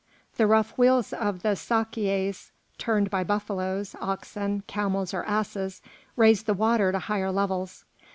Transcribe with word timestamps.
The 0.37 0.47
rough 0.47 0.75
wheels 0.79 1.13
of 1.13 1.43
the 1.43 1.55
sakiehs, 1.55 2.49
turned 2.79 3.11
by 3.11 3.23
buffaloes, 3.23 3.95
oxen, 4.01 4.63
camels, 4.65 5.13
or 5.13 5.23
asses, 5.25 5.79
raised 6.15 6.47
the 6.47 6.55
water 6.55 6.91
to 6.91 6.97
higher 6.97 7.31
levels. 7.31 7.85